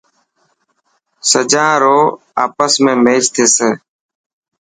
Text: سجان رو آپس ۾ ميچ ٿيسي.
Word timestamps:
سجان 1.29 1.73
رو 1.81 1.97
آپس 2.45 2.71
۾ 2.85 2.93
ميچ 3.03 3.23
ٿيسي. 3.33 3.69